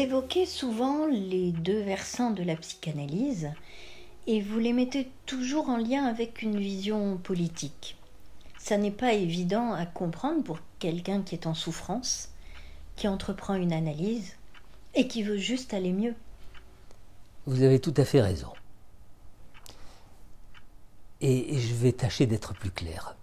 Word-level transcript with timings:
évoquez 0.00 0.46
souvent 0.46 1.06
les 1.06 1.52
deux 1.52 1.82
versants 1.82 2.30
de 2.30 2.42
la 2.42 2.56
psychanalyse 2.56 3.50
et 4.26 4.40
vous 4.40 4.58
les 4.58 4.72
mettez 4.72 5.10
toujours 5.26 5.68
en 5.68 5.76
lien 5.76 6.04
avec 6.04 6.40
une 6.42 6.58
vision 6.58 7.18
politique. 7.18 7.96
Ça 8.58 8.78
n'est 8.78 8.90
pas 8.90 9.12
évident 9.12 9.72
à 9.72 9.84
comprendre 9.84 10.42
pour 10.42 10.58
quelqu'un 10.78 11.22
qui 11.22 11.34
est 11.34 11.46
en 11.46 11.54
souffrance, 11.54 12.30
qui 12.96 13.08
entreprend 13.08 13.54
une 13.54 13.72
analyse 13.72 14.36
et 14.94 15.06
qui 15.06 15.22
veut 15.22 15.36
juste 15.36 15.74
aller 15.74 15.92
mieux. 15.92 16.14
Vous 17.46 17.62
avez 17.62 17.78
tout 17.78 17.94
à 17.96 18.04
fait 18.04 18.22
raison. 18.22 18.52
Et 21.20 21.58
je 21.58 21.74
vais 21.74 21.92
tâcher 21.92 22.26
d'être 22.26 22.54
plus 22.54 22.70
clair. 22.70 23.16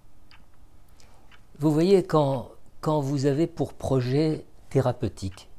Vous 1.57 1.71
voyez, 1.71 2.03
quand, 2.03 2.52
quand 2.81 2.99
vous 3.02 3.25
avez 3.25 3.48
pour 3.48 3.73
projet 3.73 4.45
thérapeutique 4.70 5.49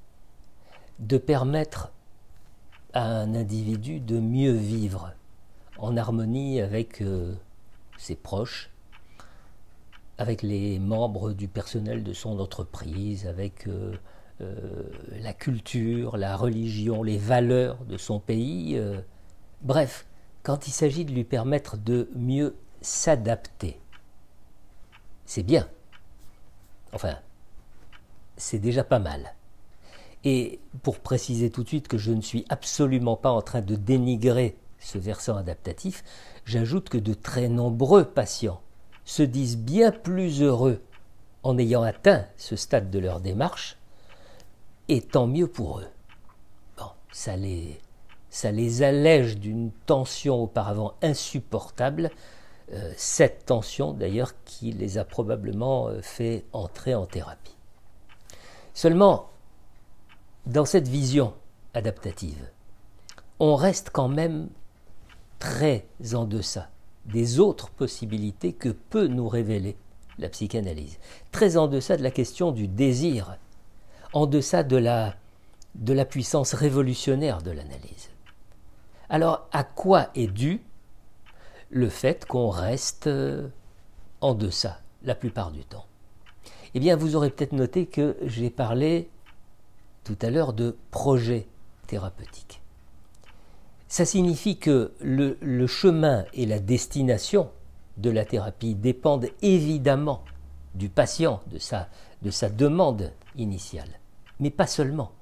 de 0.98 1.18
permettre 1.18 1.92
à 2.92 3.04
un 3.04 3.34
individu 3.34 4.00
de 4.00 4.18
mieux 4.18 4.52
vivre 4.52 5.12
en 5.78 5.96
harmonie 5.96 6.60
avec 6.60 7.00
euh, 7.00 7.34
ses 7.96 8.16
proches, 8.16 8.70
avec 10.18 10.42
les 10.42 10.78
membres 10.78 11.32
du 11.32 11.46
personnel 11.48 12.02
de 12.02 12.12
son 12.12 12.40
entreprise, 12.40 13.26
avec 13.26 13.68
euh, 13.68 13.92
euh, 14.40 14.54
la 15.20 15.32
culture, 15.32 16.16
la 16.16 16.36
religion, 16.36 17.02
les 17.02 17.18
valeurs 17.18 17.84
de 17.84 17.96
son 17.96 18.18
pays. 18.18 18.80
bref, 19.62 20.06
quand 20.42 20.66
il 20.66 20.72
s'agit 20.72 21.04
de 21.04 21.12
lui 21.12 21.24
permettre 21.24 21.76
de 21.76 22.08
mieux 22.14 22.56
s'adapter, 22.80 23.78
c'est 25.24 25.42
bien. 25.42 25.68
Enfin, 26.92 27.18
c'est 28.36 28.58
déjà 28.58 28.82
pas 28.82 28.98
mal. 28.98 29.34
Et 30.30 30.60
pour 30.82 30.98
préciser 30.98 31.48
tout 31.48 31.62
de 31.62 31.68
suite 31.68 31.88
que 31.88 31.96
je 31.96 32.12
ne 32.12 32.20
suis 32.20 32.44
absolument 32.50 33.16
pas 33.16 33.30
en 33.30 33.40
train 33.40 33.62
de 33.62 33.76
dénigrer 33.76 34.58
ce 34.78 34.98
versant 34.98 35.38
adaptatif, 35.38 36.04
j'ajoute 36.44 36.90
que 36.90 36.98
de 36.98 37.14
très 37.14 37.48
nombreux 37.48 38.04
patients 38.04 38.60
se 39.06 39.22
disent 39.22 39.56
bien 39.56 39.90
plus 39.90 40.42
heureux 40.42 40.82
en 41.44 41.56
ayant 41.56 41.82
atteint 41.82 42.26
ce 42.36 42.56
stade 42.56 42.90
de 42.90 42.98
leur 42.98 43.20
démarche, 43.20 43.78
et 44.88 45.00
tant 45.00 45.26
mieux 45.26 45.46
pour 45.46 45.78
eux. 45.78 45.88
Bon, 46.76 46.90
ça 47.10 47.34
les, 47.34 47.80
ça 48.28 48.52
les 48.52 48.82
allège 48.82 49.38
d'une 49.38 49.70
tension 49.86 50.42
auparavant 50.42 50.92
insupportable, 51.00 52.10
euh, 52.74 52.92
cette 52.98 53.46
tension 53.46 53.94
d'ailleurs 53.94 54.34
qui 54.44 54.72
les 54.72 54.98
a 54.98 55.06
probablement 55.06 55.88
euh, 55.88 56.02
fait 56.02 56.44
entrer 56.52 56.94
en 56.94 57.06
thérapie. 57.06 57.56
Seulement, 58.74 59.27
dans 60.48 60.64
cette 60.64 60.88
vision 60.88 61.34
adaptative, 61.74 62.50
on 63.38 63.54
reste 63.54 63.90
quand 63.92 64.08
même 64.08 64.48
très 65.38 65.86
en 66.14 66.24
deçà 66.24 66.70
des 67.04 67.38
autres 67.38 67.70
possibilités 67.70 68.54
que 68.54 68.70
peut 68.70 69.06
nous 69.06 69.28
révéler 69.28 69.76
la 70.18 70.28
psychanalyse, 70.30 70.98
très 71.32 71.56
en 71.56 71.68
deçà 71.68 71.96
de 71.96 72.02
la 72.02 72.10
question 72.10 72.50
du 72.50 72.66
désir, 72.66 73.36
en 74.14 74.26
deçà 74.26 74.62
de 74.62 74.76
la, 74.76 75.14
puissance 76.06 76.54
révolutionnaire 76.54 77.42
de 77.42 77.50
l'analyse. 77.50 78.10
Alors, 79.10 79.48
à 79.52 79.64
quoi 79.64 80.08
est 80.14 80.26
dû 80.26 80.62
le 81.70 81.88
fait 81.88 82.24
qu'on 82.24 82.48
reste 82.48 83.06
euh, 83.06 83.48
en 84.20 84.34
deçà 84.34 84.80
la 85.02 85.14
plupart 85.14 85.50
du 85.50 85.64
temps? 85.64 85.86
Eh 86.74 86.80
bien, 86.80 86.96
vous 86.96 87.16
aurez 87.16 87.30
peut-être 87.30 87.52
noté 87.52 87.86
que 87.86 88.16
j'ai 88.22 88.50
parlé 88.50 89.08
tout 90.08 90.16
à 90.22 90.30
l'heure 90.30 90.54
de 90.54 90.74
projet 90.90 91.46
thérapeutique. 91.86 92.62
Ça 93.88 94.06
signifie 94.06 94.56
que 94.56 94.94
le, 95.02 95.66
chemin 95.66 96.24
et 96.32 96.46
la 96.46 96.60
destination 96.60 97.50
de 97.98 98.08
la 98.08 98.24
thérapie 98.24 98.74
dépendent 98.74 99.28
évidemment 99.42 100.24
du 100.74 100.88
patient, 100.88 101.42
de 101.50 102.30
sa 102.30 102.48
demande 102.48 103.12
initiale, 103.36 104.00
mais 104.40 104.48
pas 104.48 104.66
seulement. 104.66 105.12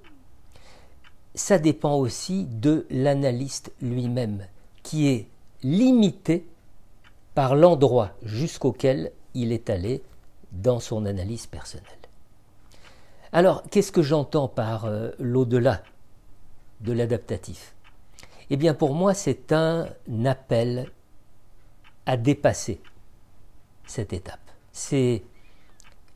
Ça 1.34 1.58
dépend 1.58 1.96
aussi 1.96 2.44
de 2.44 2.86
l'analyste 2.88 3.72
lui-même, 3.82 4.46
qui 4.84 5.08
est 5.08 5.26
limité 5.64 6.46
par 7.34 7.56
l'endroit 7.56 8.12
jusqu'auquel 8.22 9.10
il 9.34 9.50
est 9.50 9.68
allé 9.68 10.04
dans 10.52 10.78
son 10.78 11.06
analyse 11.06 11.48
personnelle. 11.48 12.05
Alors, 13.32 13.62
qu'est-ce 13.70 13.92
que 13.92 14.02
j'entends 14.02 14.48
par 14.48 14.84
euh, 14.84 15.10
l'au-delà 15.18 15.82
de 16.80 16.92
l'adaptatif? 16.92 17.74
Eh 18.50 18.56
bien, 18.56 18.74
pour 18.74 18.94
moi, 18.94 19.14
c'est 19.14 19.52
un 19.52 19.88
appel 20.24 20.90
à 22.06 22.16
dépasser 22.16 22.80
cette 23.86 24.12
étape. 24.12 24.50
C'est 24.72 25.24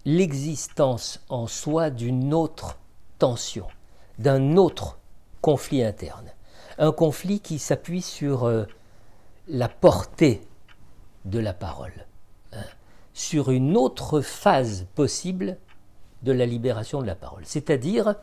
l'existence 0.04 1.20
en 1.28 1.46
soi 1.46 1.90
d'une 1.90 2.32
autre 2.32 2.78
tension, 3.18 3.66
d'un 4.18 4.56
autre 4.56 4.98
conflit 5.40 5.82
interne. 5.82 6.30
Un 6.78 6.92
conflit 6.92 7.40
qui 7.40 7.58
s'appuie 7.58 8.02
sur 8.02 8.44
euh, 8.44 8.64
la 9.48 9.68
portée 9.68 10.42
de 11.24 11.38
la 11.38 11.52
parole, 11.52 12.06
hein, 12.52 12.64
sur 13.12 13.50
une 13.50 13.76
autre 13.76 14.20
phase 14.20 14.86
possible 14.94 15.58
de 16.22 16.32
la 16.32 16.46
libération 16.46 17.00
de 17.00 17.06
la 17.06 17.14
parole. 17.14 17.42
C'est-à-dire, 17.44 18.14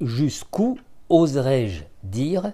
jusqu'où 0.00 0.78
oserais-je 1.08 1.84
dire 2.02 2.52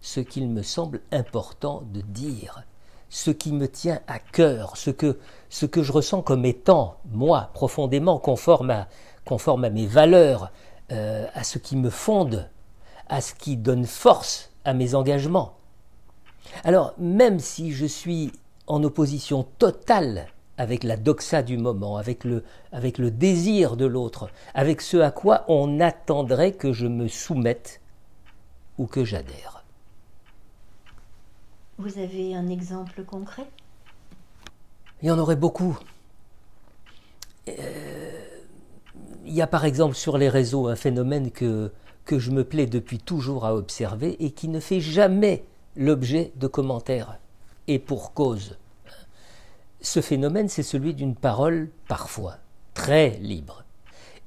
ce 0.00 0.20
qu'il 0.20 0.48
me 0.48 0.62
semble 0.62 1.00
important 1.12 1.82
de 1.92 2.00
dire, 2.00 2.64
ce 3.08 3.30
qui 3.30 3.52
me 3.52 3.68
tient 3.68 4.00
à 4.06 4.18
cœur, 4.18 4.76
ce 4.76 4.90
que, 4.90 5.18
ce 5.48 5.66
que 5.66 5.82
je 5.82 5.92
ressens 5.92 6.22
comme 6.22 6.44
étant, 6.44 6.98
moi, 7.10 7.50
profondément 7.54 8.18
conforme 8.18 8.70
à, 8.70 8.88
conforme 9.24 9.64
à 9.64 9.70
mes 9.70 9.86
valeurs, 9.86 10.50
euh, 10.92 11.26
à 11.34 11.44
ce 11.44 11.58
qui 11.58 11.76
me 11.76 11.90
fonde, 11.90 12.50
à 13.08 13.20
ce 13.20 13.34
qui 13.34 13.56
donne 13.56 13.86
force 13.86 14.50
à 14.64 14.74
mes 14.74 14.94
engagements. 14.94 15.54
Alors, 16.64 16.94
même 16.98 17.38
si 17.38 17.72
je 17.72 17.86
suis 17.86 18.32
en 18.66 18.82
opposition 18.82 19.46
totale 19.58 20.26
avec 20.56 20.84
la 20.84 20.96
doxa 20.96 21.42
du 21.42 21.58
moment, 21.58 21.96
avec 21.96 22.24
le, 22.24 22.44
avec 22.72 22.98
le 22.98 23.10
désir 23.10 23.76
de 23.76 23.86
l'autre, 23.86 24.30
avec 24.54 24.80
ce 24.80 24.98
à 24.98 25.10
quoi 25.10 25.44
on 25.48 25.80
attendrait 25.80 26.52
que 26.52 26.72
je 26.72 26.86
me 26.86 27.08
soumette 27.08 27.80
ou 28.78 28.86
que 28.86 29.04
j'adhère. 29.04 29.64
Vous 31.78 31.98
avez 31.98 32.34
un 32.36 32.48
exemple 32.48 33.02
concret? 33.04 33.46
Il 35.02 35.08
y 35.08 35.10
en 35.10 35.18
aurait 35.18 35.36
beaucoup. 35.36 35.78
Euh, 37.48 37.52
il 39.26 39.34
y 39.34 39.42
a 39.42 39.46
par 39.46 39.64
exemple 39.64 39.96
sur 39.96 40.18
les 40.18 40.28
réseaux 40.28 40.68
un 40.68 40.76
phénomène 40.76 41.30
que, 41.30 41.72
que 42.04 42.18
je 42.18 42.30
me 42.30 42.44
plais 42.44 42.66
depuis 42.66 42.98
toujours 42.98 43.44
à 43.44 43.54
observer 43.54 44.16
et 44.24 44.30
qui 44.30 44.48
ne 44.48 44.60
fait 44.60 44.80
jamais 44.80 45.44
l'objet 45.76 46.32
de 46.36 46.46
commentaires, 46.46 47.18
et 47.66 47.80
pour 47.80 48.14
cause. 48.14 48.56
Ce 49.84 50.00
phénomène, 50.00 50.48
c'est 50.48 50.62
celui 50.62 50.94
d'une 50.94 51.14
parole 51.14 51.68
parfois 51.88 52.38
très 52.72 53.18
libre, 53.18 53.64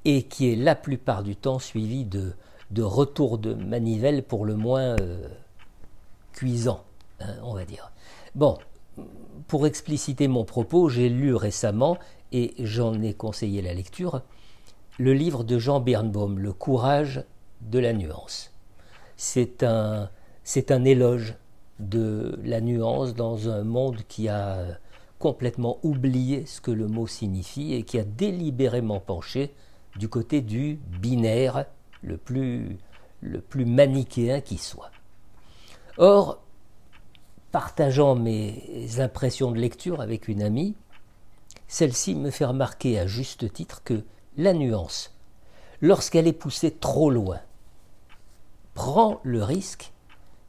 et 0.06 0.22
qui 0.22 0.54
est 0.54 0.56
la 0.56 0.76
plupart 0.76 1.24
du 1.24 1.36
temps 1.36 1.58
suivi 1.58 2.06
de, 2.06 2.34
de 2.70 2.84
retours 2.84 3.40
de 3.40 3.56
manivelle 3.56 4.22
pour 4.22 4.46
le 4.46 4.56
moins 4.56 4.96
euh, 5.02 5.28
cuisants, 6.32 6.84
hein, 7.22 7.34
on 7.42 7.56
va 7.56 7.66
dire. 7.66 7.92
Bon, 8.36 8.60
pour 9.48 9.66
expliciter 9.66 10.28
mon 10.28 10.46
propos, 10.46 10.90
j'ai 10.90 11.10
lu 11.10 11.34
récemment, 11.34 11.98
et 12.32 12.54
j'en 12.60 13.02
ai 13.02 13.16
conseillé 13.16 13.64
la 13.64 13.74
lecture, 13.74 14.22
le 15.00 15.16
livre 15.16 15.44
de 15.44 15.58
Jean 15.58 15.80
Birnbaum, 15.80 16.38
Le 16.38 16.54
courage 16.54 17.24
de 17.62 17.80
la 17.80 17.94
nuance. 17.94 18.54
C'est 19.16 19.64
un, 19.64 20.12
c'est 20.44 20.70
un 20.70 20.86
éloge 20.86 21.34
de 21.80 22.40
la 22.44 22.62
nuance 22.62 23.16
dans 23.16 23.50
un 23.50 23.64
monde 23.64 23.98
qui 24.08 24.30
a 24.30 24.78
complètement 25.20 25.80
oublié 25.84 26.46
ce 26.46 26.62
que 26.62 26.72
le 26.72 26.88
mot 26.88 27.08
signifie 27.08 27.74
et 27.74 27.84
qui 27.84 28.00
a 28.00 28.04
délibérément 28.04 29.00
penché 29.00 29.54
du 29.96 30.10
côté 30.10 30.42
du 30.42 30.80
binaire 31.00 31.66
le 32.02 32.18
plus, 32.18 32.78
le 33.22 33.42
plus 33.42 33.66
manichéen 33.66 34.42
qui 34.42 34.58
soit. 34.58 34.92
Or, 35.98 36.44
partageant 37.52 38.16
mes 38.16 39.00
impressions 39.00 39.52
de 39.52 39.60
lecture 39.60 40.02
avec 40.02 40.28
une 40.28 40.44
amie, 40.44 40.76
celle-ci 41.68 42.16
me 42.16 42.30
fait 42.30 42.46
remarquer 42.46 43.00
à 43.00 43.08
juste 43.08 43.52
titre 43.52 43.82
que 43.84 44.04
la 44.38 44.54
nuance, 44.54 45.16
lorsqu'elle 45.82 46.28
est 46.28 46.34
poussée 46.34 46.72
trop 46.72 47.10
loin, 47.10 47.40
prend 48.76 49.20
le 49.24 49.44
risque 49.44 49.92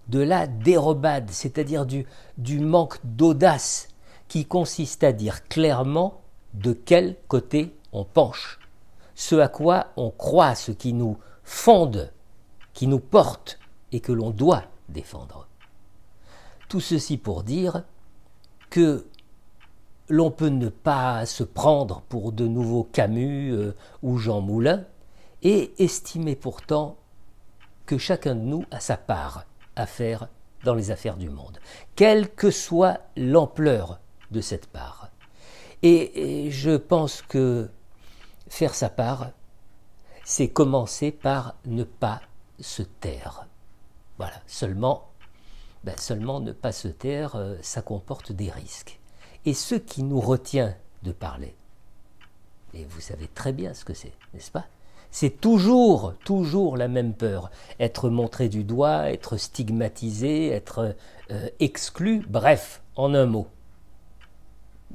de 0.09 0.21
la 0.21 0.47
dérobade, 0.47 1.31
c'est-à-dire 1.31 1.87
du, 1.87 2.07
du 2.37 2.61
manque 2.61 2.99
d'audace 3.05 3.89
qui 4.29 4.45
consiste 4.45 5.03
à 5.05 5.13
dire 5.13 5.45
clairement 5.49 6.21
de 6.55 6.73
quel 6.73 7.17
côté 7.29 7.75
on 7.93 8.05
penche, 8.05 8.59
ce 9.15 9.37
à 9.37 9.49
quoi 9.49 9.89
on 9.97 10.11
croit, 10.11 10.55
ce 10.55 10.71
qui 10.71 10.93
nous 10.93 11.19
fonde, 11.43 12.13
qui 12.75 12.87
nous 12.87 13.01
porte 13.01 13.59
et 13.93 14.01
que 14.01 14.13
l'on 14.13 14.31
doit 14.31 14.65
défendre. 14.89 15.49
Tout 16.69 16.81
ceci 16.81 17.17
pour 17.17 17.43
dire 17.43 17.85
que 18.71 19.07
l'on 20.09 20.31
peut 20.31 20.49
ne 20.49 20.69
pas 20.69 21.27
se 21.27 21.43
prendre 21.43 22.03
pour 22.09 22.33
de 22.33 22.47
nouveaux 22.47 22.85
Camus 22.85 23.53
euh, 23.53 23.75
ou 24.03 24.19
Jean 24.19 24.41
Moulin 24.41 24.85
et 25.43 25.73
estimer 25.83 26.37
pourtant 26.37 26.97
que 27.87 27.99
chacun 27.99 28.35
de 28.35 28.41
nous 28.41 28.65
a 28.71 28.81
sa 28.81 28.97
part 28.97 29.45
à 29.77 29.87
faire 29.87 30.29
dans 30.65 30.75
les 30.75 30.91
affaires 30.91 31.17
du 31.17 31.31
monde, 31.31 31.59
quelle 31.95 32.29
que 32.31 32.51
soit 32.51 33.01
l'ampleur 33.17 34.01
de 34.31 34.41
cette 34.41 34.67
part. 34.67 35.11
Et, 35.83 36.51
je 36.51 36.77
pense 36.77 37.23
que 37.23 37.69
faire 38.49 38.75
sa 38.75 38.89
part, 38.89 39.31
c'est 40.25 40.49
commencer 40.49 41.13
par 41.13 41.55
ne 41.65 41.85
pas 41.85 42.21
se 42.59 42.83
taire. 42.83 43.47
Voilà, 44.19 44.41
seulement, 44.47 45.11
ben 45.85 45.97
seulement 45.97 46.41
ne 46.41 46.53
pas 46.53 46.73
se 46.73 46.89
taire, 46.89 47.37
euh, 47.37 47.57
ça 47.63 47.83
comporte 47.83 48.33
des 48.33 48.51
risques. 48.51 48.99
Et 49.47 49.55
ce 49.55 49.77
qui 49.77 50.03
nous 50.03 50.21
retient 50.21 50.75
de 51.05 51.13
parler, 51.13 51.55
et 52.75 52.85
vous 52.85 53.01
savez 53.01 53.29
très 53.29 53.53
bien 53.53 53.75
ce 53.75 53.85
que 53.85 53.95
c'est, 53.95 54.13
n'est-ce 54.35 54.51
pas? 54.51 54.67
C'est 55.11 55.41
toujours, 55.41 56.15
toujours 56.25 56.77
la 56.77 56.89
même 56.89 57.15
peur. 57.15 57.51
Être 57.81 58.11
montré 58.11 58.49
du 58.49 58.63
doigt, 58.63 59.11
être 59.11 59.39
stigmatisé, 59.39 60.49
être 60.49 60.95
euh, 61.31 61.49
exclu, 61.61 62.23
bref, 62.29 62.83
en 62.95 63.15
un 63.15 63.25
mot, 63.25 63.47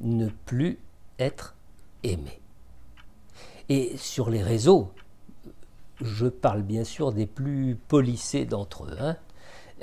ne 0.00 0.28
plus 0.46 0.78
être 1.18 1.54
aimé. 2.02 2.40
Et 3.68 3.96
sur 3.96 4.30
les 4.30 4.42
réseaux, 4.42 4.90
je 6.00 6.26
parle 6.26 6.62
bien 6.62 6.84
sûr 6.84 7.12
des 7.12 7.26
plus 7.26 7.76
polissés 7.88 8.44
d'entre 8.44 8.84
eux, 8.84 8.96
hein, 9.00 9.16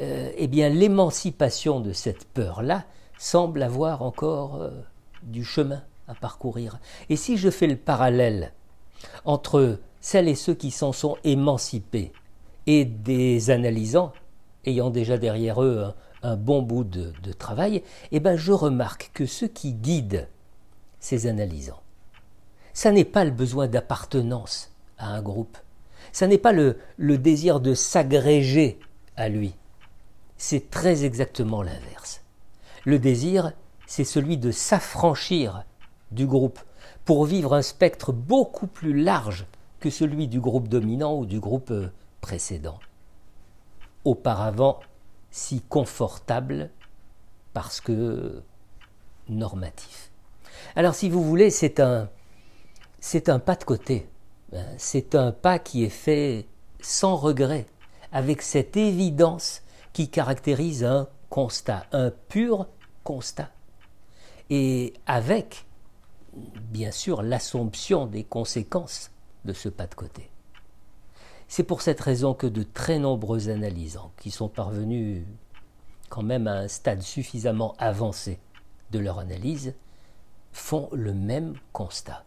euh, 0.02 0.32
eh 0.38 0.48
bien 0.48 0.70
l'émancipation 0.70 1.80
de 1.80 1.94
cette 1.94 2.26
peur-là 2.26 2.86
semble 3.18 3.64
avoir 3.64 4.02
encore 4.02 4.62
euh, 4.62 4.72
du 5.24 5.44
chemin 5.44 5.84
à 6.08 6.16
parcourir. 6.16 6.80
Et 7.10 7.16
si 7.16 7.38
je 7.38 7.50
fais 7.50 7.68
le 7.68 7.76
parallèle 7.76 8.54
entre 9.26 9.80
celles 10.00 10.28
et 10.28 10.36
ceux 10.36 10.54
qui 10.54 10.72
s'en 10.72 10.92
sont 10.92 11.18
émancipés 11.24 12.12
et 12.68 12.86
des 12.86 13.50
analysants, 13.50 14.14
ayant 14.66 14.90
déjà 14.90 15.18
derrière 15.18 15.62
eux 15.64 15.84
un, 15.84 15.96
bon 16.24 16.62
bout 16.62 16.84
de, 16.84 17.34
travail, 17.34 17.84
eh 18.12 18.20
ben 18.20 18.36
je 18.36 18.52
remarque 18.52 19.12
que 19.14 19.26
ceux 19.26 19.48
qui 19.48 19.74
guident 19.74 20.28
ces 21.00 21.28
analysants, 21.28 21.82
ça 22.74 22.92
n'est 22.92 23.06
pas 23.06 23.26
le 23.26 23.32
besoin 23.32 23.68
d'appartenance 23.68 24.72
à 24.98 25.08
un 25.08 25.22
groupe, 25.22 25.58
ça 26.12 26.28
n'est 26.28 26.38
pas 26.38 26.52
le, 26.52 26.78
le 26.98 27.18
désir 27.18 27.60
de 27.60 27.74
s'agréger 27.74 28.80
à 29.18 29.30
lui, 29.30 29.56
c'est 30.38 30.70
très 30.70 31.06
exactement 31.06 31.62
l'inverse. 31.62 32.22
Le 32.86 32.98
désir, 32.98 33.54
c'est 33.86 34.04
celui 34.04 34.38
de 34.38 34.52
s'affranchir 34.52 35.66
du 36.12 36.26
groupe 36.26 36.60
pour 37.06 37.26
vivre 37.26 37.54
un 37.54 37.62
spectre 37.62 38.12
beaucoup 38.12 38.68
plus 38.68 38.94
large 38.94 39.46
que 39.80 39.90
celui 39.90 40.28
du 40.28 40.40
groupe 40.40 40.68
dominant 40.68 41.18
ou 41.18 41.26
du 41.26 41.40
groupe 41.40 41.72
euh, 41.72 41.92
précédent. 42.22 42.80
Auparavant, 44.06 44.80
si 45.32 45.62
confortable 45.62 46.70
parce 47.54 47.82
que 47.82 48.44
normatif. 49.30 50.12
Alors 50.76 50.96
si 50.96 51.10
vous 51.10 51.24
voulez, 51.24 51.50
c'est 51.50 51.80
un, 51.80 52.10
pas 53.40 53.56
de 53.56 53.64
côté. 53.64 54.08
Hein. 54.54 54.66
C'est 54.78 55.16
un 55.16 55.32
pas 55.32 55.60
qui 55.60 55.84
est 55.84 55.90
fait 55.90 56.48
sans 56.82 57.16
regret, 57.16 57.68
avec 58.12 58.42
cette 58.42 58.76
évidence 58.76 59.62
qui 59.94 60.10
caractérise 60.10 60.84
un 60.84 61.08
constat, 61.30 61.86
un 61.92 62.12
pur 62.12 62.68
constat. 63.04 63.50
Et 64.50 64.94
avec, 65.06 65.66
bien 66.34 66.92
sûr, 66.92 67.22
l'assomption 67.22 68.06
des 68.06 68.24
conséquences 68.24 69.12
de 69.46 69.54
ce 69.54 69.70
pas 69.70 69.88
de 69.88 69.96
côté. 69.96 70.30
C'est 71.54 71.64
pour 71.66 71.82
cette 71.82 72.00
raison 72.00 72.34
que 72.34 72.48
de 72.48 72.64
très 72.64 72.98
nombreux 72.98 73.50
analysants, 73.50 74.14
qui 74.18 74.32
sont 74.32 74.48
parvenus 74.48 75.26
quand 76.08 76.24
même 76.24 76.48
à 76.48 76.54
un 76.54 76.70
stade 76.70 77.02
suffisamment 77.02 77.76
avancé 77.78 78.40
de 78.92 79.00
leur 79.00 79.20
analyse, 79.20 79.76
font 80.54 80.88
le 80.94 81.14
même 81.14 81.56
constat. 81.74 82.24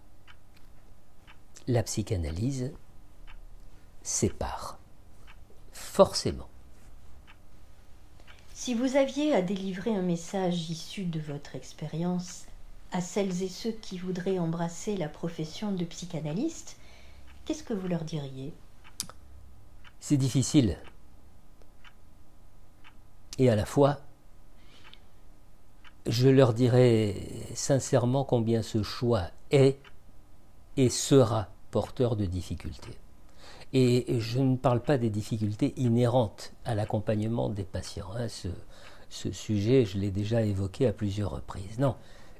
La 1.66 1.82
psychanalyse 1.82 2.70
sépare, 4.02 4.78
forcément. 5.72 6.50
Si 8.52 8.74
vous 8.74 8.96
aviez 8.96 9.34
à 9.34 9.40
délivrer 9.40 9.96
un 9.96 10.02
message 10.02 10.68
issu 10.68 11.04
de 11.04 11.18
votre 11.18 11.56
expérience 11.56 12.44
à 12.92 13.00
celles 13.00 13.42
et 13.42 13.48
ceux 13.48 13.72
qui 13.72 13.96
voudraient 13.96 14.38
embrasser 14.38 14.98
la 14.98 15.08
profession 15.08 15.72
de 15.72 15.86
psychanalyste, 15.86 16.76
qu'est-ce 17.46 17.64
que 17.64 17.72
vous 17.72 17.88
leur 17.88 18.04
diriez? 18.04 18.52
C'est 20.06 20.18
difficile. 20.18 20.76
Et 23.38 23.48
à 23.48 23.56
la 23.56 23.64
fois, 23.64 24.00
je 26.04 26.28
leur 26.28 26.52
dirais 26.52 27.16
sincèrement 27.54 28.22
combien 28.22 28.60
ce 28.60 28.82
choix 28.82 29.30
est 29.50 29.78
et 30.76 30.90
sera 30.90 31.48
porteur 31.70 32.16
de 32.16 32.26
difficultés. 32.26 32.98
Et 33.72 34.20
je 34.20 34.40
ne 34.40 34.56
parle 34.56 34.82
pas 34.82 34.98
des 34.98 35.08
difficultés 35.08 35.72
inhérentes 35.78 36.52
à 36.66 36.74
l'accompagnement 36.74 37.48
des 37.48 37.64
patients. 37.64 38.10
Hein. 38.14 38.26
Ce, 39.08 39.32
sujet, 39.32 39.86
je 39.86 39.96
l'ai 39.96 40.10
déjà 40.10 40.42
évoqué 40.42 40.86
à 40.86 40.92
plusieurs 40.92 41.30
reprises. 41.30 41.78
Non, 41.78 41.96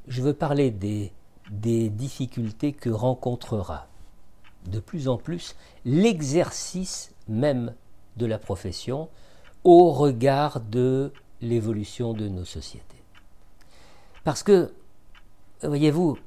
je 0.07 0.21
veux 0.21 0.35
parler 0.35 0.71
des 0.71 1.89
difficultés 1.89 2.75
que 2.75 2.91
rencontrera 2.91 3.87
de 4.67 4.81
plus 4.81 5.09
en 5.09 5.17
plus 5.17 5.57
l'exercice 5.87 7.14
même 7.29 7.75
de 8.17 8.27
la 8.27 8.39
profession 8.39 9.09
au 9.65 9.91
regard 9.93 10.61
de 10.61 11.13
l'évolution 11.41 12.13
de 12.13 12.29
nos 12.29 12.45
sociétés. 12.45 13.03
Parce 14.25 14.43
que, 14.43 14.73
voyez-vous, 15.63 16.19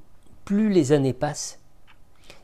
plus 0.45 0.69
les 0.69 0.91
années 0.91 1.13
passent 1.13 1.59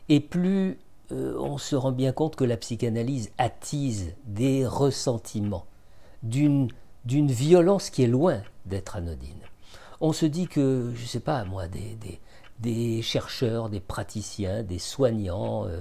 et 0.09 0.19
plus 0.19 0.77
euh, 1.11 1.37
on 1.37 1.57
se 1.57 1.75
rend 1.75 1.91
bien 1.91 2.11
compte 2.11 2.35
que 2.35 2.43
la 2.43 2.57
psychanalyse 2.57 3.31
attise 3.37 4.13
des 4.25 4.65
ressentiments, 4.65 5.65
d'une 6.23 6.69
violence 7.05 7.89
qui 7.89 8.03
est 8.03 8.07
loin 8.07 8.41
d'être 8.65 8.95
anodine. 8.95 9.41
On 10.01 10.13
se 10.13 10.25
dit 10.25 10.47
que, 10.47 10.91
je 10.95 11.01
ne 11.01 11.07
sais 11.07 11.19
pas 11.19 11.43
moi, 11.45 11.67
des, 11.67 11.97
des 12.59 13.01
chercheurs, 13.01 13.69
des 13.69 13.79
praticiens, 13.79 14.63
des 14.63 14.79
soignants, 14.79 15.65
euh, 15.65 15.79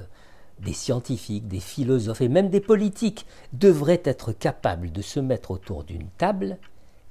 des 0.63 0.73
scientifiques, 0.73 1.49
des 1.49 1.61
philosophes 1.61 2.21
et 2.21 2.29
même 2.29 2.49
des 2.49 2.61
politiques 2.61 3.27
devraient 3.53 4.03
être 4.05 4.33
capables 4.33 4.91
de 4.91 5.03
se 5.03 5.21
mettre 5.21 5.51
autour 5.51 5.85
d'une 5.85 6.09
table 6.19 6.59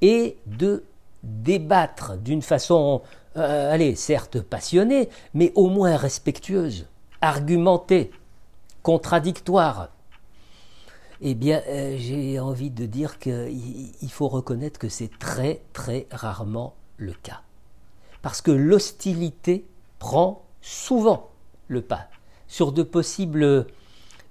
et 0.01 0.37
de 0.45 0.83
débattre 1.23 2.17
d'une 2.17 2.41
façon, 2.41 3.01
euh, 3.37 3.71
allez, 3.71 3.95
certes 3.95 4.41
passionnée, 4.41 5.09
mais 5.33 5.51
au 5.55 5.67
moins 5.67 5.95
respectueuse, 5.97 6.87
argumentée, 7.21 8.11
contradictoire. 8.81 9.89
Eh 11.21 11.35
bien, 11.35 11.61
euh, 11.67 11.95
j'ai 11.97 12.39
envie 12.39 12.71
de 12.71 12.85
dire 12.85 13.19
qu'il 13.19 14.09
faut 14.09 14.27
reconnaître 14.27 14.79
que 14.79 14.89
c'est 14.89 15.11
très, 15.19 15.61
très 15.73 16.07
rarement 16.11 16.73
le 16.97 17.13
cas 17.13 17.41
parce 18.21 18.41
que 18.41 18.51
l'hostilité 18.51 19.65
prend 19.99 20.45
souvent 20.61 21.31
le 21.67 21.81
pas 21.81 22.07
sur 22.51 22.73
de 22.73 22.83
possibles 22.83 23.65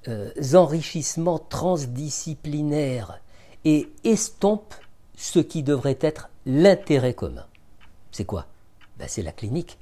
euh, 0.09 0.31
enrichissements 0.53 1.39
transdisciplinaires 1.39 3.19
et 3.65 3.89
estompe 4.05 4.75
ce 5.17 5.39
qui 5.39 5.63
devrait 5.63 5.97
être 6.03 6.29
l'intérêt 6.45 7.15
commun. 7.15 7.47
C'est 8.13 8.27
quoi? 8.27 8.45
Ben, 8.99 9.09
C'est 9.09 9.23
la 9.23 9.33
clinique, 9.33 9.79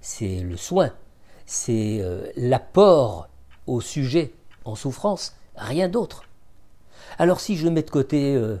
c'est 0.00 0.38
le 0.38 0.56
soin, 0.56 0.92
c'est 1.46 1.98
euh, 2.00 2.30
l'apport 2.36 3.28
au 3.66 3.80
sujet 3.80 4.34
en 4.64 4.76
souffrance, 4.76 5.34
rien 5.56 5.88
d'autre. 5.88 6.22
Alors 7.18 7.40
si 7.40 7.56
je 7.56 7.66
mets 7.66 7.82
de 7.82 7.90
côté 7.90 8.36
euh, 8.36 8.56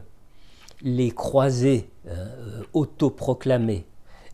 les 0.82 1.12
croisés 1.12 1.88
hein, 2.08 2.26
autoproclamés, 2.72 3.86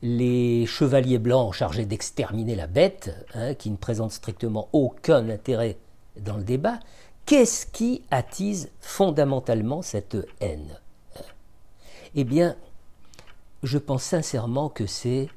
les 0.07 0.67
chevaliers 0.67 1.19
blancs 1.19 1.53
chargés 1.53 1.85
d'exterminer 1.85 2.55
la 2.55 2.69
bête, 2.69 3.27
hein, 3.35 3.55
qui 3.55 3.71
ne 3.71 3.77
présentent 3.77 4.13
strictement 4.13 4.69
aucun 4.73 5.29
intérêt 5.29 5.79
dans 6.21 6.37
le 6.37 6.45
débat, 6.45 6.79
qu'est-ce 7.27 7.67
qui 7.67 8.03
attise 8.13 8.71
fondamentalement 8.81 9.83
cette 9.83 10.17
haine 10.41 10.81
Eh 12.15 12.23
bien, 12.23 12.57
je 13.65 13.79
pense 13.79 14.05
sincèrement 14.05 14.69
que 14.69 14.87
c'est 14.87 15.29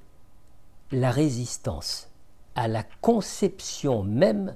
la 0.91 1.09
résistance 1.09 2.09
à 2.53 2.67
la 2.67 2.83
conception 3.01 4.03
même 4.03 4.55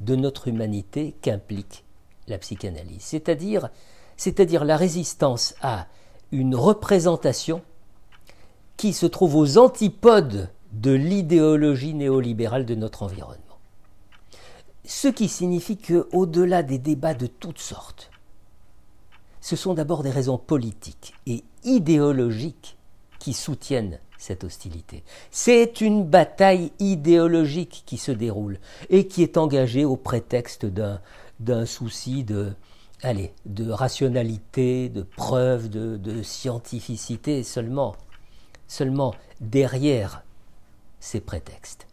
de 0.00 0.14
notre 0.14 0.46
humanité 0.46 1.16
qu'implique 1.22 1.84
la 2.28 2.38
psychanalyse, 2.38 3.02
c'est-à-dire 3.02 4.64
la 4.64 4.76
résistance 4.76 5.56
à 5.60 5.88
une 6.30 6.54
représentation 6.54 7.62
qui 8.76 8.92
se 8.92 9.06
trouve 9.06 9.36
aux 9.36 9.58
antipodes 9.58 10.50
de 10.72 10.92
l'idéologie 10.92 11.94
néolibérale 11.94 12.66
de 12.66 12.74
notre 12.74 13.02
environnement. 13.02 13.38
Ce 14.84 15.08
qui 15.08 15.28
signifie 15.28 15.78
que, 15.78 16.08
au-delà 16.12 16.62
des 16.62 16.78
débats 16.78 17.14
de 17.14 17.26
toutes 17.26 17.58
sortes, 17.58 18.10
ce 19.40 19.56
sont 19.56 19.74
d'abord 19.74 20.02
des 20.02 20.10
raisons 20.10 20.38
politiques 20.38 21.14
et 21.26 21.44
idéologiques 21.64 22.76
qui 23.18 23.32
soutiennent 23.32 23.98
cette 24.18 24.44
hostilité. 24.44 25.04
C'est 25.30 25.80
une 25.80 26.04
bataille 26.04 26.72
idéologique 26.78 27.82
qui 27.86 27.98
se 27.98 28.12
déroule 28.12 28.58
et 28.90 29.06
qui 29.06 29.22
est 29.22 29.36
engagée 29.36 29.84
au 29.84 29.96
prétexte 29.96 30.66
d'un 30.66 31.66
souci 31.66 32.24
de, 32.24 32.52
allez, 33.02 33.32
de 33.44 33.70
rationalité, 33.70 34.88
de 34.88 35.02
preuve, 35.02 35.68
de, 35.68 35.96
de 35.96 36.22
scientificité 36.22 37.42
seulement. 37.42 37.96
Seulement 38.66 39.14
derrière 39.40 40.22
ces 41.00 41.20
prétextes 41.20 41.86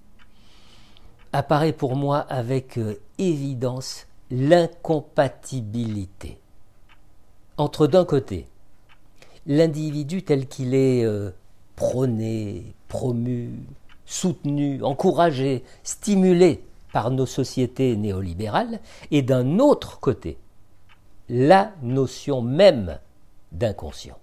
apparaît 1.34 1.74
pour 1.74 1.96
moi 1.96 2.20
avec 2.20 2.78
euh, 2.78 3.00
évidence 3.18 4.08
l'incompatibilité 4.30 6.38
entre 7.58 7.88
d'un 7.88 8.06
côté 8.06 8.48
l'individu 9.46 10.24
tel 10.24 10.48
qu'il 10.48 10.74
est 10.74 11.04
euh, 11.04 11.32
prôné, 11.76 12.74
promu, 12.88 13.52
soutenu, 14.06 14.84
encouragé, 14.84 15.64
stimulé 15.84 16.64
par 16.92 17.12
nos 17.12 17.26
sociétés 17.26 17.96
néolibérales, 17.96 18.82
et 19.10 19.22
d'un 19.22 19.60
autre 19.60 20.00
côté 20.00 20.38
la 21.30 21.72
notion 21.82 22.42
même 22.42 23.00
d'inconscient. 23.54 24.18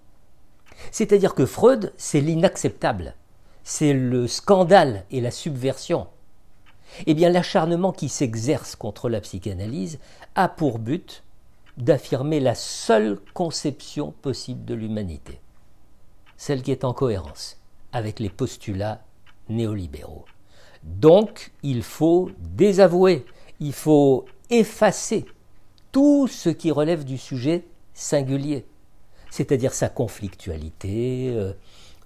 C'est-à-dire 0.91 1.35
que 1.35 1.47
Freud, 1.47 1.93
c'est 1.97 2.21
l'inacceptable, 2.21 3.15
c'est 3.65 3.93
le 3.93 4.27
scandale 4.27 5.05
et 5.11 5.21
la 5.21 5.31
subversion. 5.31 6.07
Eh 7.07 7.15
bien, 7.15 7.31
l'acharnement 7.31 7.93
qui 7.93 8.09
s'exerce 8.09 8.77
contre 8.77 9.09
la 9.09 9.21
psychanalyse 9.21 9.99
a 10.35 10.49
pour 10.49 10.79
but 10.79 11.23
d'affirmer 11.77 12.41
la 12.41 12.55
seule 12.55 13.21
conception 13.35 14.13
possible 14.23 14.65
de 14.65 14.75
l'humanité, 14.75 15.41
celle 16.37 16.63
qui 16.63 16.73
est 16.73 16.85
en 16.85 16.93
cohérence 16.93 17.59
avec 17.93 18.21
les 18.21 18.31
postulats 18.31 19.03
néolibéraux. 19.49 20.25
Donc, 20.83 21.53
il 21.63 21.83
faut 21.83 22.31
désavouer, 22.39 23.27
il 23.61 23.73
faut 23.73 24.25
effacer 24.51 25.27
tout 25.93 26.27
ce 26.27 26.49
qui 26.49 26.71
relève 26.71 27.05
du 27.05 27.19
sujet 27.19 27.67
singulier, 27.95 28.67
c'est-à-dire 29.31 29.75
sa 29.75 29.89
conflictualité, 29.89 31.33
euh, 31.35 31.53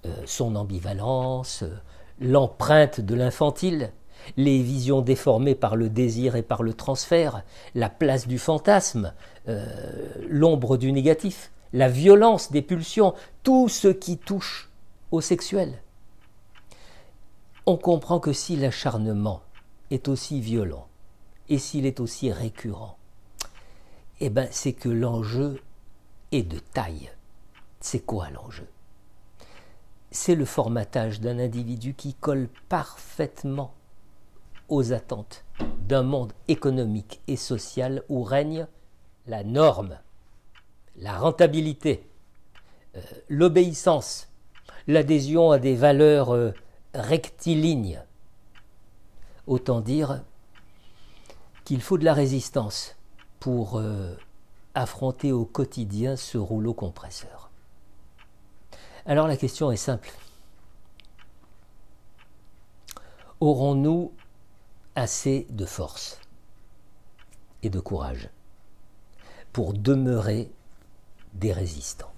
euh, 0.05 0.13
son 0.25 0.55
ambivalence, 0.55 1.63
euh, 1.63 1.75
l'empreinte 2.19 3.01
de 3.01 3.15
l'infantile, 3.15 3.91
les 4.37 4.61
visions 4.61 5.01
déformées 5.01 5.55
par 5.55 5.75
le 5.75 5.89
désir 5.89 6.35
et 6.35 6.43
par 6.43 6.63
le 6.63 6.73
transfert, 6.73 7.43
la 7.75 7.89
place 7.89 8.25
du 8.25 8.39
fantasme, 8.39 9.13
l'ombre 10.29 10.77
du 10.77 10.93
négatif, 10.93 11.51
la 11.73 11.89
violence 11.89 12.49
des 12.49 12.61
pulsions, 12.61 13.15
tout 13.41 13.67
ce 13.67 13.89
qui 13.89 14.17
touche 14.17 14.71
au 15.11 15.19
sexuel. 15.19 15.81
On 17.65 17.75
comprend 17.75 18.21
que 18.21 18.31
si 18.31 18.55
l'acharnement 18.55 19.41
est 19.91 20.07
aussi 20.07 20.39
violent 20.39 20.87
et 21.49 21.57
s'il 21.57 21.85
est 21.85 21.99
aussi 21.99 22.31
récurrent, 22.31 22.97
eh 24.21 24.29
ben 24.29 24.47
c'est 24.51 24.71
que 24.71 24.87
l'enjeu 24.87 25.59
de 26.41 26.57
taille. 26.57 27.11
C'est 27.79 27.99
quoi 27.99 28.31
l'enjeu? 28.31 28.67
C'est 30.09 30.35
le 30.35 30.45
formatage 30.45 31.21
d'un 31.21 31.37
individu 31.37 31.93
qui 31.93 32.13
colle 32.15 32.49
parfaitement 32.69 33.73
aux 34.69 34.93
attentes 34.93 35.43
d'un 35.87 36.03
monde 36.03 36.33
économique 36.47 37.21
et 37.27 37.35
social 37.35 38.03
où 38.09 38.23
règne 38.23 38.67
la 39.27 39.43
norme, 39.43 39.99
la 40.95 41.17
rentabilité, 41.17 42.07
euh, 42.95 43.01
l'obéissance, 43.29 44.29
l'adhésion 44.87 45.51
à 45.51 45.59
des 45.59 45.75
valeurs 45.75 46.33
euh, 46.33 46.51
rectilignes. 46.93 48.01
Autant 49.45 49.81
dire 49.81 50.23
qu'il 51.65 51.81
faut 51.81 51.97
de 51.97 52.05
la 52.05 52.13
résistance 52.13 52.95
pour 53.39 53.77
euh, 53.77 54.15
affronter 54.75 55.31
au 55.31 55.45
quotidien 55.45 56.15
ce 56.15 56.37
rouleau 56.37 56.73
compresseur. 56.73 57.51
Alors 59.05 59.27
la 59.27 59.37
question 59.37 59.71
est 59.71 59.77
simple. 59.77 60.11
Aurons-nous 63.39 64.13
assez 64.95 65.45
de 65.49 65.65
force 65.65 66.19
et 67.61 67.69
de 67.69 67.79
courage 67.79 68.29
pour 69.51 69.73
demeurer 69.73 70.49
des 71.33 71.51
résistants? 71.51 72.12